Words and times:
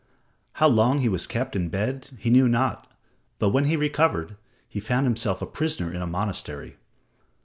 How 0.53 0.67
long 0.67 1.01
he 1.01 1.09
was 1.09 1.27
kept 1.27 1.55
in 1.55 1.69
bed 1.69 2.09
he 2.17 2.31
knew 2.31 2.49
not, 2.49 2.91
but 3.37 3.49
when 3.51 3.65
he 3.65 3.75
recovered, 3.75 4.35
he 4.67 4.79
found 4.79 5.05
himself 5.05 5.43
a 5.43 5.45
prisoner 5.45 5.93
in 5.93 6.01
a 6.01 6.07
monastery. 6.07 6.77